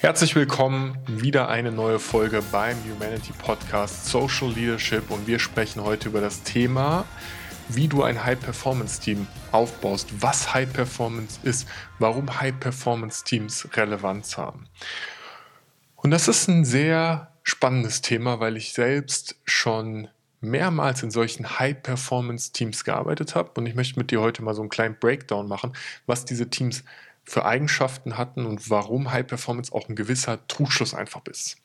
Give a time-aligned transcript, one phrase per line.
[0.00, 6.08] Herzlich willkommen, wieder eine neue Folge beim Humanity Podcast Social Leadership und wir sprechen heute
[6.08, 7.04] über das Thema,
[7.68, 11.68] wie du ein High-Performance-Team aufbaust, was High-Performance ist,
[11.98, 14.68] warum High-Performance-Teams Relevanz haben.
[15.96, 20.08] Und das ist ein sehr spannendes Thema, weil ich selbst schon
[20.40, 24.70] mehrmals in solchen High-Performance-Teams gearbeitet habe und ich möchte mit dir heute mal so einen
[24.70, 25.74] kleinen Breakdown machen,
[26.06, 26.84] was diese Teams
[27.30, 31.58] für Eigenschaften hatten und warum High Performance auch ein gewisser Trugschluss einfach ist.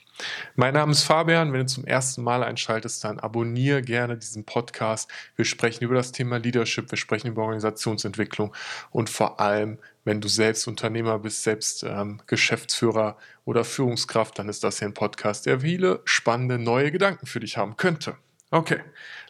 [0.55, 1.53] Mein Name ist Fabian.
[1.53, 5.09] Wenn du zum ersten Mal einschaltest, dann abonniere gerne diesen Podcast.
[5.35, 8.53] Wir sprechen über das Thema Leadership, wir sprechen über Organisationsentwicklung
[8.91, 14.63] und vor allem, wenn du selbst Unternehmer bist, selbst ähm, Geschäftsführer oder Führungskraft, dann ist
[14.63, 18.17] das hier ein Podcast, der viele spannende neue Gedanken für dich haben könnte.
[18.51, 18.81] Okay,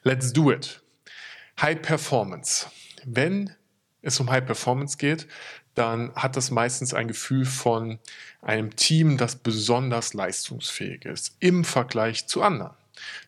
[0.03, 0.81] let's do it.
[1.61, 2.67] High Performance.
[3.05, 3.55] Wenn
[4.01, 5.27] es um High Performance geht,
[5.75, 7.99] dann hat das meistens ein Gefühl von
[8.41, 12.71] einem Team, das besonders leistungsfähig ist im Vergleich zu anderen.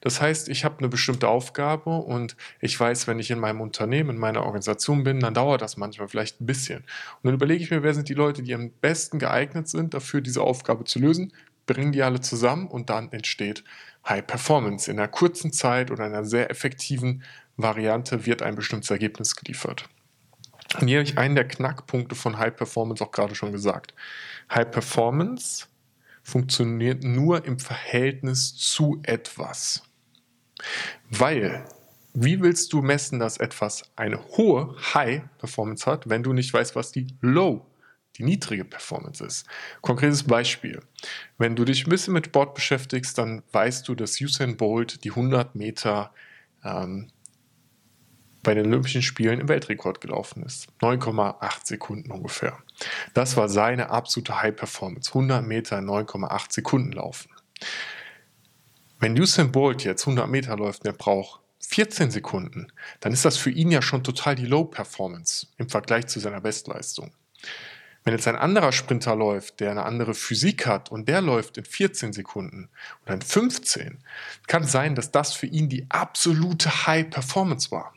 [0.02, 4.12] Das heißt, ich habe eine bestimmte Aufgabe und ich weiß, wenn ich in meinem Unternehmen,
[4.12, 6.80] in meiner Organisation bin, dann dauert das manchmal vielleicht ein bisschen.
[6.80, 10.22] Und dann überlege ich mir, wer sind die Leute, die am besten geeignet sind, dafür
[10.22, 11.34] diese Aufgabe zu lösen,
[11.66, 13.64] bringe die alle zusammen und dann entsteht
[14.08, 14.90] High Performance.
[14.90, 17.24] In einer kurzen Zeit oder einer sehr effektiven
[17.58, 19.90] Variante wird ein bestimmtes Ergebnis geliefert.
[20.76, 23.94] Und hier habe ich einen der Knackpunkte von High Performance auch gerade schon gesagt.
[24.54, 25.68] High Performance
[26.24, 29.84] funktioniert nur im Verhältnis zu etwas.
[31.10, 31.66] Weil,
[32.14, 36.76] wie willst du messen, dass etwas eine hohe High Performance hat, wenn du nicht weißt,
[36.76, 37.66] was die Low,
[38.18, 39.48] die niedrige Performance ist?
[39.82, 40.82] Konkretes Beispiel.
[41.38, 45.12] Wenn du dich ein bisschen mit Sport beschäftigst, dann weißt du, dass Usain Bolt die
[45.12, 46.14] 100 Meter
[46.64, 47.10] ähm,
[48.48, 50.70] bei den Olympischen Spielen im Weltrekord gelaufen ist.
[50.80, 52.58] 9,8 Sekunden ungefähr.
[53.14, 55.10] Das war seine absolute High Performance.
[55.10, 57.30] 100 Meter in 9,8 Sekunden laufen.
[59.00, 63.36] Wenn Usain Bolt jetzt 100 Meter läuft und er braucht 14 Sekunden, dann ist das
[63.36, 67.12] für ihn ja schon total die Low Performance im Vergleich zu seiner Bestleistung.
[68.06, 71.66] Wenn jetzt ein anderer Sprinter läuft, der eine andere Physik hat und der läuft in
[71.66, 72.70] 14 Sekunden
[73.04, 73.98] oder in 15,
[74.48, 77.94] kann sein, dass das für ihn die absolute High Performance war.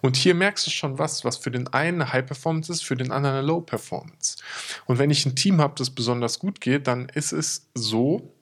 [0.00, 2.96] Und hier merkst du schon was, was für den einen eine High Performance ist, für
[2.96, 4.36] den anderen eine Low Performance.
[4.86, 8.34] Und wenn ich ein Team habe, das besonders gut geht, dann ist es so,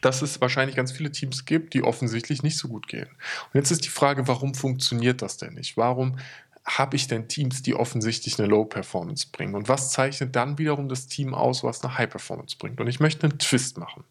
[0.00, 3.08] dass es wahrscheinlich ganz viele Teams gibt, die offensichtlich nicht so gut gehen.
[3.08, 5.76] Und jetzt ist die Frage, warum funktioniert das denn nicht?
[5.76, 6.18] Warum
[6.64, 9.54] habe ich denn Teams, die offensichtlich eine Low Performance bringen?
[9.54, 12.80] Und was zeichnet dann wiederum das Team aus, was eine High Performance bringt?
[12.80, 14.04] Und ich möchte einen Twist machen.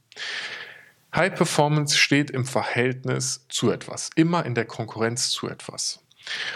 [1.16, 6.04] High Performance steht im Verhältnis zu etwas, immer in der Konkurrenz zu etwas.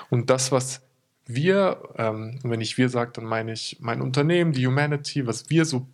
[0.09, 0.81] Und das, was
[1.25, 5.65] wir, ähm, wenn ich wir sage, dann meine ich mein Unternehmen, die Humanity, was wir
[5.65, 5.87] so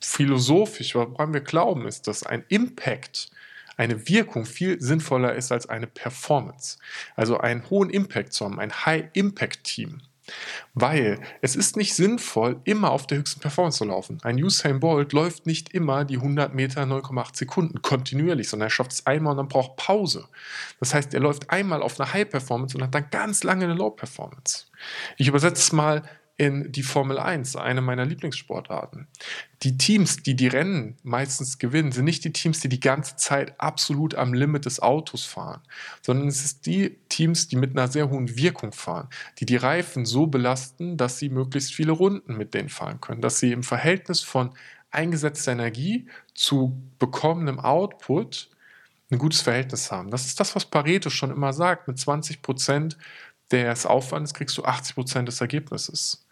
[0.00, 3.30] philosophisch, woran wir glauben, ist, dass ein Impact,
[3.76, 6.78] eine Wirkung viel sinnvoller ist als eine Performance.
[7.14, 10.00] Also einen hohen Impact zu haben, ein High-Impact-Team.
[10.74, 14.18] Weil es ist nicht sinnvoll, immer auf der höchsten Performance zu laufen.
[14.22, 18.92] Ein Usain Bolt läuft nicht immer die 100 Meter 9,8 Sekunden kontinuierlich, sondern er schafft
[18.92, 20.28] es einmal und dann braucht Pause.
[20.80, 23.74] Das heißt, er läuft einmal auf eine High Performance und hat dann ganz lange eine
[23.74, 24.66] Low Performance.
[25.16, 26.02] Ich übersetze es mal
[26.38, 29.08] in die Formel 1, eine meiner Lieblingssportarten.
[29.64, 33.60] Die Teams, die die Rennen meistens gewinnen, sind nicht die Teams, die die ganze Zeit
[33.60, 35.60] absolut am Limit des Autos fahren,
[36.00, 39.08] sondern es sind die Teams, die mit einer sehr hohen Wirkung fahren,
[39.40, 43.40] die die Reifen so belasten, dass sie möglichst viele Runden mit denen fahren können, dass
[43.40, 44.54] sie im Verhältnis von
[44.92, 48.48] eingesetzter Energie zu bekommenem Output
[49.10, 50.10] ein gutes Verhältnis haben.
[50.12, 51.88] Das ist das, was Pareto schon immer sagt.
[51.88, 52.96] Mit 20 Prozent
[53.50, 56.27] des Aufwandes kriegst du 80 Prozent des Ergebnisses.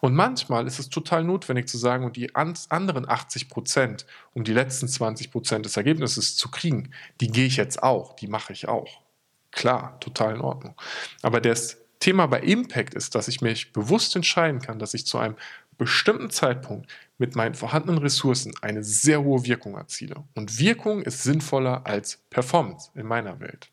[0.00, 4.52] Und manchmal ist es total notwendig zu sagen, und die anderen 80 Prozent, um die
[4.52, 8.68] letzten 20 Prozent des Ergebnisses zu kriegen, die gehe ich jetzt auch, die mache ich
[8.68, 9.02] auch.
[9.50, 10.74] Klar, total in Ordnung.
[11.22, 15.18] Aber das Thema bei Impact ist, dass ich mich bewusst entscheiden kann, dass ich zu
[15.18, 15.36] einem
[15.78, 20.24] bestimmten Zeitpunkt mit meinen vorhandenen Ressourcen eine sehr hohe Wirkung erziele.
[20.34, 23.70] Und Wirkung ist sinnvoller als Performance in meiner Welt.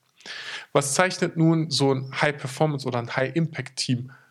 [0.72, 4.25] Was zeichnet nun so ein High-Performance oder ein High-Impact-Team aus?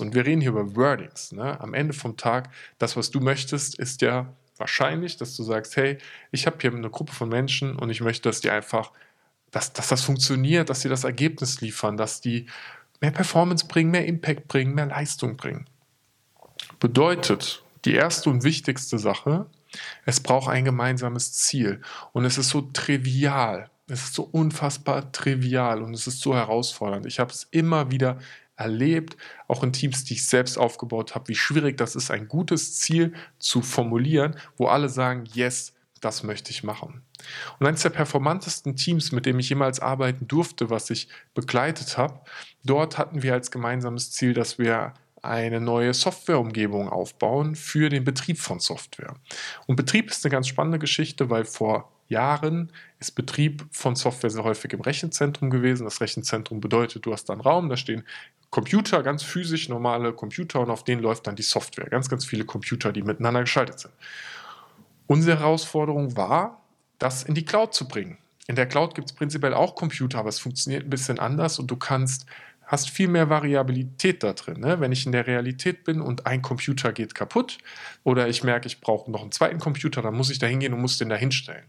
[0.00, 1.32] Und wir reden hier über Wordings.
[1.32, 1.60] Ne?
[1.60, 5.98] Am Ende vom Tag, das, was du möchtest, ist ja wahrscheinlich, dass du sagst, hey,
[6.32, 8.92] ich habe hier eine Gruppe von Menschen und ich möchte, dass die einfach,
[9.50, 12.46] dass, dass das funktioniert, dass sie das Ergebnis liefern, dass die
[13.00, 15.66] mehr Performance bringen, mehr Impact bringen, mehr Leistung bringen.
[16.80, 19.46] Bedeutet, die erste und wichtigste Sache,
[20.04, 21.80] es braucht ein gemeinsames Ziel.
[22.12, 27.06] Und es ist so trivial, es ist so unfassbar trivial und es ist so herausfordernd.
[27.06, 28.18] Ich habe es immer wieder
[28.58, 29.16] erlebt,
[29.46, 33.14] auch in Teams, die ich selbst aufgebaut habe, wie schwierig das ist, ein gutes Ziel
[33.38, 37.02] zu formulieren, wo alle sagen, yes, das möchte ich machen.
[37.58, 42.20] Und eines der performantesten Teams, mit dem ich jemals arbeiten durfte, was ich begleitet habe,
[42.64, 48.38] dort hatten wir als gemeinsames Ziel, dass wir eine neue Softwareumgebung aufbauen für den Betrieb
[48.38, 49.14] von Software.
[49.66, 54.44] Und Betrieb ist eine ganz spannende Geschichte, weil vor Jahren ist Betrieb von Software sehr
[54.44, 55.84] häufig im Rechenzentrum gewesen.
[55.84, 58.04] Das Rechenzentrum bedeutet, du hast da einen Raum, da stehen
[58.50, 61.88] Computer, ganz physisch normale Computer und auf denen läuft dann die Software.
[61.90, 63.92] Ganz, ganz viele Computer, die miteinander geschaltet sind.
[65.06, 66.62] Unsere Herausforderung war,
[66.98, 68.18] das in die Cloud zu bringen.
[68.46, 71.70] In der Cloud gibt es prinzipiell auch Computer, aber es funktioniert ein bisschen anders und
[71.70, 72.24] du kannst
[72.68, 74.60] hast viel mehr Variabilität da drin.
[74.60, 74.78] Ne?
[74.78, 77.58] Wenn ich in der Realität bin und ein Computer geht kaputt
[78.04, 80.80] oder ich merke, ich brauche noch einen zweiten Computer, dann muss ich da hingehen und
[80.80, 81.64] muss den da hinstellen.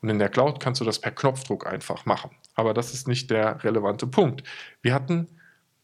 [0.00, 2.30] Und in der Cloud kannst du das per Knopfdruck einfach machen.
[2.54, 4.44] Aber das ist nicht der relevante Punkt.
[4.80, 5.26] Wir hatten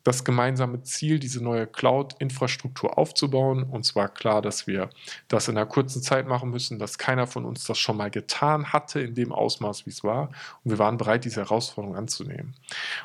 [0.04, 3.64] das gemeinsame Ziel, diese neue Cloud-Infrastruktur aufzubauen.
[3.64, 4.88] Und zwar klar, dass wir
[5.26, 8.72] das in einer kurzen Zeit machen müssen, dass keiner von uns das schon mal getan
[8.72, 10.30] hatte in dem Ausmaß, wie es war.
[10.64, 12.54] Und wir waren bereit, diese Herausforderung anzunehmen.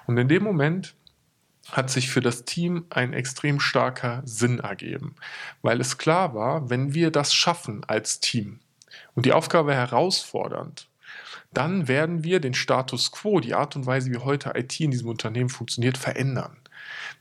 [0.06, 0.96] Und in dem Moment
[1.72, 5.16] hat sich für das Team ein extrem starker Sinn ergeben,
[5.62, 8.60] weil es klar war, wenn wir das schaffen als Team
[9.16, 10.88] und die Aufgabe herausfordernd,
[11.54, 15.08] dann werden wir den Status quo, die Art und Weise, wie heute IT in diesem
[15.08, 16.58] Unternehmen funktioniert, verändern.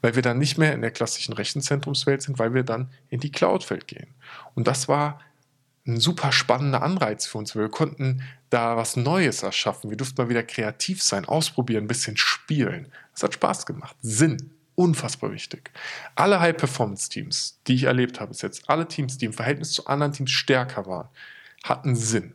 [0.00, 3.32] Weil wir dann nicht mehr in der klassischen Rechenzentrumswelt sind, weil wir dann in die
[3.32, 4.08] Cloud-Welt gehen.
[4.54, 5.20] Und das war
[5.86, 7.54] ein super spannender Anreiz für uns.
[7.54, 9.90] Wir konnten da was Neues erschaffen.
[9.90, 12.90] Wir durften mal wieder kreativ sein, ausprobieren, ein bisschen spielen.
[13.14, 13.96] Es hat Spaß gemacht.
[14.00, 14.50] Sinn.
[14.76, 15.70] Unfassbar wichtig.
[16.16, 20.12] Alle High-Performance-Teams, die ich erlebt habe bis jetzt, alle Teams, die im Verhältnis zu anderen
[20.12, 21.08] Teams stärker waren,
[21.62, 22.34] hatten Sinn.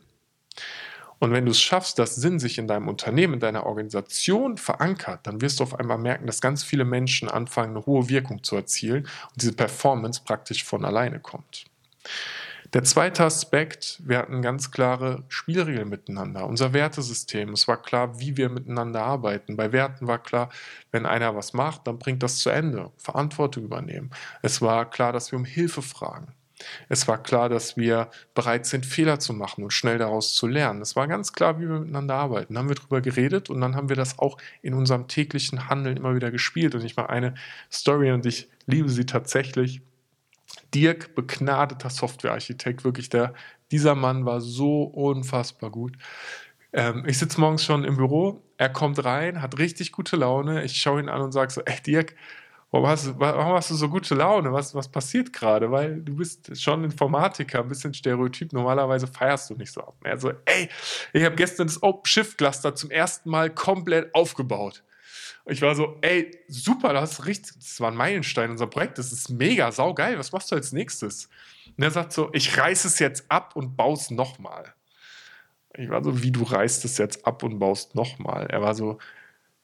[1.18, 5.26] Und wenn du es schaffst, dass Sinn sich in deinem Unternehmen, in deiner Organisation verankert,
[5.26, 8.56] dann wirst du auf einmal merken, dass ganz viele Menschen anfangen, eine hohe Wirkung zu
[8.56, 11.66] erzielen und diese Performance praktisch von alleine kommt.
[12.72, 16.46] Der zweite Aspekt, wir hatten ganz klare Spielregeln miteinander.
[16.46, 19.56] Unser Wertesystem, es war klar, wie wir miteinander arbeiten.
[19.56, 20.50] Bei Werten war klar,
[20.92, 22.92] wenn einer was macht, dann bringt das zu Ende.
[22.96, 24.10] Verantwortung übernehmen.
[24.42, 26.28] Es war klar, dass wir um Hilfe fragen.
[26.88, 30.80] Es war klar, dass wir bereit sind, Fehler zu machen und schnell daraus zu lernen.
[30.80, 32.54] Es war ganz klar, wie wir miteinander arbeiten.
[32.54, 35.96] Dann haben wir darüber geredet und dann haben wir das auch in unserem täglichen Handeln
[35.96, 36.76] immer wieder gespielt.
[36.76, 37.34] Und ich mache eine
[37.72, 39.80] Story und ich liebe sie tatsächlich.
[40.74, 43.34] Dirk, begnadeter Softwarearchitekt, wirklich der,
[43.70, 45.96] dieser Mann war so unfassbar gut.
[46.72, 50.64] Ähm, ich sitze morgens schon im Büro, er kommt rein, hat richtig gute Laune.
[50.64, 52.14] Ich schaue ihn an und sage so, ey Dirk,
[52.70, 54.52] warum hast, du, warum hast du so gute Laune?
[54.52, 55.70] Was, was passiert gerade?
[55.70, 58.52] Weil du bist schon Informatiker, ein bisschen Stereotyp.
[58.52, 59.96] Normalerweise feierst du nicht so ab.
[60.04, 60.68] Er so, ey,
[61.12, 64.82] ich habe gestern das OpenShift-Cluster zum ersten Mal komplett aufgebaut.
[65.50, 69.12] Ich war so, ey, super, das, ist richtig, das war ein Meilenstein, unser Projekt, das
[69.12, 71.28] ist mega, saugeil, was machst du als nächstes?
[71.76, 74.74] Und er sagt so, ich reiß es jetzt ab und baue nochmal.
[75.74, 78.46] Ich war so, wie du reißt es jetzt ab und baust nochmal.
[78.46, 78.98] Er war so,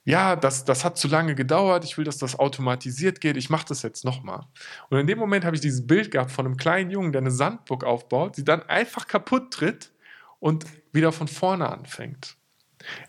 [0.05, 3.67] ja, das, das hat zu lange gedauert, ich will, dass das automatisiert geht, ich mache
[3.69, 4.47] das jetzt nochmal.
[4.89, 7.31] Und in dem Moment habe ich dieses Bild gehabt von einem kleinen Jungen, der eine
[7.31, 9.93] Sandburg aufbaut, sie dann einfach kaputt tritt
[10.39, 12.36] und wieder von vorne anfängt.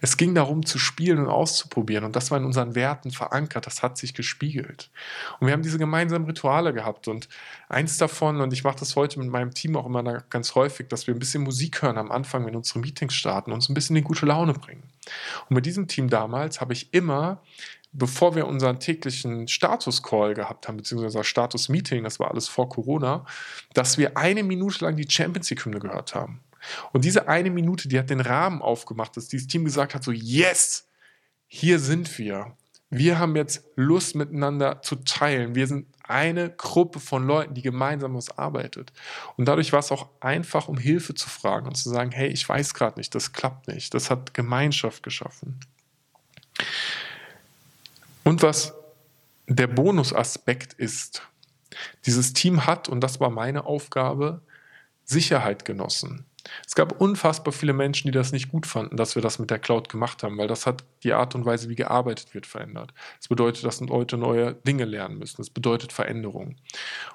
[0.02, 3.84] Es ging darum zu spielen und auszuprobieren und das war in unseren Werten verankert, das
[3.84, 4.90] hat sich gespiegelt.
[5.40, 7.30] Und wir haben diese gemeinsamen Rituale gehabt und
[7.70, 11.08] eins davon, und ich mache das heute mit meinem Team auch immer ganz häufig, dass
[11.08, 14.04] wir ein bisschen Musik hören am Anfang, wenn unsere Meetings starten, uns ein bisschen in
[14.04, 14.84] gute Laune bringen.
[15.50, 17.42] Und mit diesem Team damals habe ich immer
[17.94, 23.26] bevor wir unseren täglichen Status-Call gehabt haben, beziehungsweise Status-Meeting, das war alles vor Corona,
[23.74, 26.42] dass wir eine Minute lang die Champions League-Hymne gehört haben.
[26.94, 30.12] Und diese eine Minute, die hat den Rahmen aufgemacht, dass dieses Team gesagt hat, so,
[30.12, 30.88] yes,
[31.48, 32.56] hier sind wir.
[32.90, 35.56] Wir haben jetzt Lust miteinander zu teilen.
[35.56, 38.94] Wir sind eine Gruppe von Leuten, die gemeinsam was arbeitet.
[39.36, 42.48] Und dadurch war es auch einfach, um Hilfe zu fragen und zu sagen, hey, ich
[42.48, 43.94] weiß gerade nicht, das klappt nicht.
[43.94, 45.60] Das hat Gemeinschaft geschaffen.
[48.24, 48.74] Und was
[49.48, 51.24] der Bonusaspekt ist,
[52.06, 54.42] dieses Team hat, und das war meine Aufgabe,
[55.04, 56.26] Sicherheit genossen.
[56.66, 59.60] Es gab unfassbar viele Menschen, die das nicht gut fanden, dass wir das mit der
[59.60, 62.94] Cloud gemacht haben, weil das hat die Art und Weise, wie gearbeitet wird, verändert.
[63.20, 65.38] Das bedeutet, dass Leute neue Dinge lernen müssen.
[65.38, 66.56] Das bedeutet Veränderung.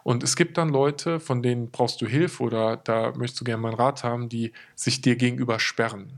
[0.02, 3.62] Und es gibt dann Leute, von denen brauchst du Hilfe oder da möchtest du gerne
[3.62, 6.12] meinen Rat haben, die sich dir gegenüber sperren.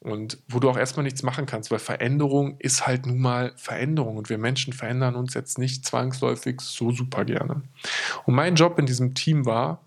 [0.00, 4.16] Und wo du auch erstmal nichts machen kannst, weil Veränderung ist halt nun mal Veränderung
[4.16, 7.62] und wir Menschen verändern uns jetzt nicht zwangsläufig so super gerne.
[8.24, 9.82] Und mein Job in diesem Team war,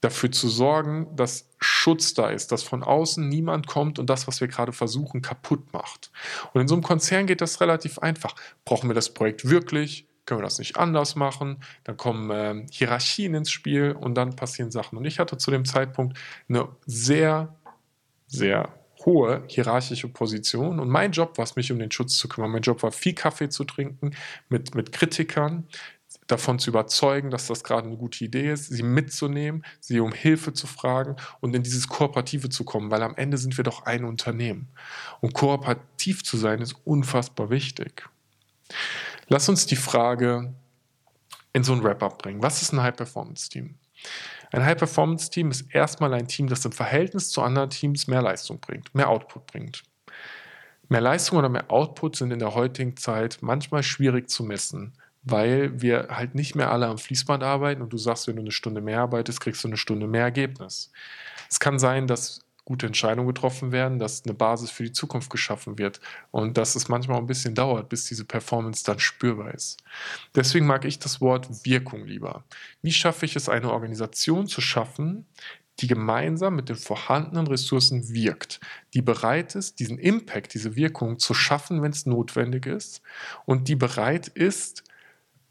[0.00, 4.40] dafür zu sorgen, dass Schutz da ist, dass von außen niemand kommt und das, was
[4.40, 6.10] wir gerade versuchen, kaputt macht.
[6.52, 8.34] Und in so einem Konzern geht das relativ einfach.
[8.64, 10.06] Brauchen wir das Projekt wirklich?
[10.26, 11.58] Können wir das nicht anders machen?
[11.84, 14.98] Dann kommen äh, Hierarchien ins Spiel und dann passieren Sachen.
[14.98, 17.54] Und ich hatte zu dem Zeitpunkt eine sehr,
[18.26, 18.74] sehr
[19.06, 20.80] hohe hierarchische Position.
[20.80, 22.50] Und mein Job war es, mich um den Schutz zu kümmern.
[22.50, 24.10] Mein Job war, viel Kaffee zu trinken
[24.48, 25.68] mit, mit Kritikern,
[26.26, 30.52] davon zu überzeugen, dass das gerade eine gute Idee ist, sie mitzunehmen, sie um Hilfe
[30.52, 34.04] zu fragen und in dieses Kooperative zu kommen, weil am Ende sind wir doch ein
[34.04, 34.68] Unternehmen.
[35.20, 38.08] Und kooperativ zu sein ist unfassbar wichtig.
[39.28, 40.54] Lass uns die Frage
[41.52, 42.42] in so ein Wrap-up bringen.
[42.42, 43.74] Was ist ein High-Performance-Team?
[44.52, 48.94] Ein High-Performance-Team ist erstmal ein Team, das im Verhältnis zu anderen Teams mehr Leistung bringt,
[48.94, 49.82] mehr Output bringt.
[50.88, 54.92] Mehr Leistung oder mehr Output sind in der heutigen Zeit manchmal schwierig zu messen
[55.26, 58.52] weil wir halt nicht mehr alle am Fließband arbeiten und du sagst, wenn du eine
[58.52, 60.92] Stunde mehr arbeitest, kriegst du eine Stunde mehr Ergebnis.
[61.50, 65.78] Es kann sein, dass gute Entscheidungen getroffen werden, dass eine Basis für die Zukunft geschaffen
[65.78, 69.82] wird und dass es manchmal ein bisschen dauert, bis diese Performance dann spürbar ist.
[70.34, 72.44] Deswegen mag ich das Wort Wirkung lieber.
[72.82, 75.26] Wie schaffe ich es, eine Organisation zu schaffen,
[75.80, 78.60] die gemeinsam mit den vorhandenen Ressourcen wirkt,
[78.94, 83.02] die bereit ist, diesen Impact, diese Wirkung zu schaffen, wenn es notwendig ist
[83.44, 84.84] und die bereit ist,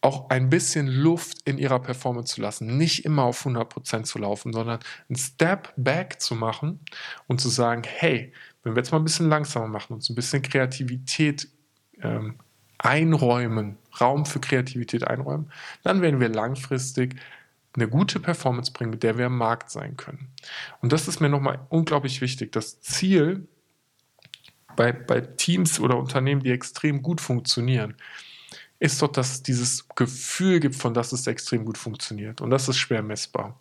[0.05, 4.53] auch ein bisschen Luft in ihrer Performance zu lassen, nicht immer auf 100% zu laufen,
[4.53, 6.79] sondern einen Step back zu machen
[7.25, 8.31] und zu sagen, hey,
[8.61, 11.47] wenn wir jetzt mal ein bisschen langsamer machen, uns ein bisschen Kreativität
[12.01, 12.35] ähm,
[12.77, 17.15] einräumen, Raum für Kreativität einräumen, dann werden wir langfristig
[17.73, 20.27] eine gute Performance bringen, mit der wir am Markt sein können.
[20.81, 22.51] Und das ist mir nochmal unglaublich wichtig.
[22.51, 23.47] Das Ziel
[24.75, 27.95] bei, bei Teams oder Unternehmen, die extrem gut funktionieren,
[28.79, 32.41] ist doch, dass es dieses Gefühl gibt, von dass es extrem gut funktioniert.
[32.41, 33.57] Und das ist schwer messbar.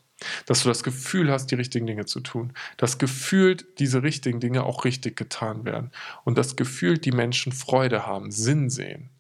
[0.47, 2.53] Dass du das Gefühl hast, die richtigen Dinge zu tun.
[2.77, 5.91] Das Gefühl, diese richtigen Dinge auch richtig getan werden.
[6.25, 9.11] Und das Gefühl, die Menschen Freude haben, Sinn sehen,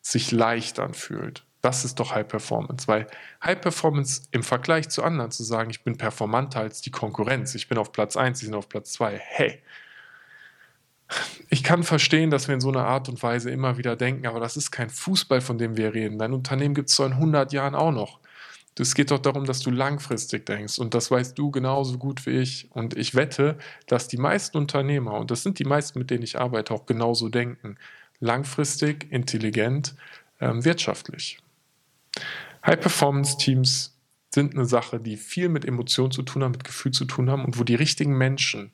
[0.00, 1.44] sich leicht anfühlt.
[1.64, 3.06] Das ist doch High Performance, weil
[3.42, 7.68] High Performance im Vergleich zu anderen zu sagen, ich bin performanter als die Konkurrenz, ich
[7.68, 9.62] bin auf Platz 1, sie sind auf Platz 2, hey,
[11.50, 14.40] ich kann verstehen, dass wir in so einer Art und Weise immer wieder denken, aber
[14.40, 16.18] das ist kein Fußball, von dem wir reden.
[16.18, 18.18] Dein Unternehmen gibt es so in 100 Jahren auch noch.
[18.76, 22.38] Es geht doch darum, dass du langfristig denkst und das weißt du genauso gut wie
[22.38, 22.68] ich.
[22.72, 23.56] Und ich wette,
[23.86, 27.28] dass die meisten Unternehmer, und das sind die meisten, mit denen ich arbeite, auch genauso
[27.28, 27.76] denken.
[28.18, 29.94] Langfristig, intelligent,
[30.40, 31.38] ähm, wirtschaftlich.
[32.66, 33.96] High-Performance-Teams
[34.34, 37.44] sind eine Sache, die viel mit Emotionen zu tun haben, mit Gefühl zu tun haben
[37.44, 38.72] und wo die richtigen Menschen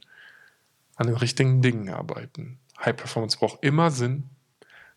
[1.00, 2.58] an den richtigen Dingen arbeiten.
[2.78, 4.28] High Performance braucht immer Sinn.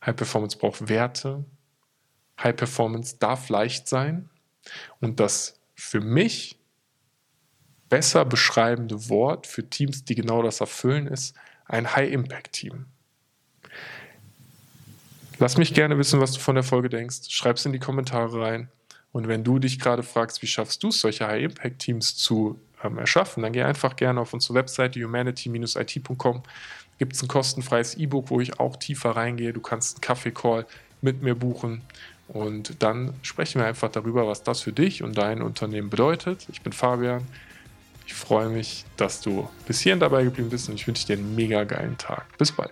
[0.05, 1.45] High Performance braucht Werte.
[2.37, 4.29] High Performance darf leicht sein.
[4.99, 6.59] Und das für mich
[7.87, 12.85] besser beschreibende Wort für Teams, die genau das erfüllen, ist ein High-Impact-Team.
[15.39, 17.29] Lass mich gerne wissen, was du von der Folge denkst.
[17.29, 18.69] Schreib es in die Kommentare rein.
[19.13, 23.43] Und wenn du dich gerade fragst, wie schaffst du es, solche High-Impact-Teams zu ähm, erschaffen,
[23.43, 26.43] dann geh einfach gerne auf unsere Webseite humanity-it.com.
[26.99, 29.53] Gibt es ein kostenfreies E-Book, wo ich auch tiefer reingehe.
[29.53, 30.65] Du kannst einen Kaffee-Call
[31.01, 31.81] mit mir buchen
[32.27, 36.47] und dann sprechen wir einfach darüber, was das für dich und dein Unternehmen bedeutet.
[36.51, 37.27] Ich bin Fabian.
[38.05, 41.35] Ich freue mich, dass du bis hierhin dabei geblieben bist und ich wünsche dir einen
[41.35, 42.25] mega geilen Tag.
[42.37, 42.71] Bis bald.